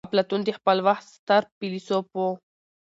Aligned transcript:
اپلاتون 0.07 0.39
د 0.45 0.49
خپل 0.57 0.77
وخت 0.87 1.05
ستر 1.15 1.41
فيلسوف 1.57 2.05
وو. 2.17 2.29